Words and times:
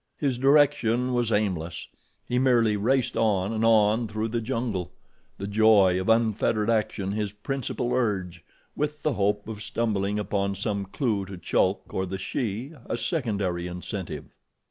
His 0.17 0.39
direction 0.39 1.13
was 1.13 1.31
aimless—he 1.31 2.39
merely 2.39 2.75
raced 2.75 3.15
on 3.15 3.53
and 3.53 3.63
on 3.63 4.07
through 4.07 4.29
the 4.29 4.41
jungle, 4.41 4.93
the 5.37 5.45
joy 5.45 6.01
of 6.01 6.09
unfettered 6.09 6.71
action 6.71 7.11
his 7.11 7.31
principal 7.33 7.93
urge, 7.93 8.43
with 8.75 9.03
the 9.03 9.13
hope 9.13 9.47
of 9.47 9.61
stumbling 9.61 10.17
upon 10.17 10.55
some 10.55 10.85
clew 10.85 11.25
to 11.27 11.37
Chulk 11.37 11.93
or 11.93 12.07
the 12.07 12.17
she, 12.17 12.73
a 12.87 12.97
secondary 12.97 13.67
incentive. 13.67 14.25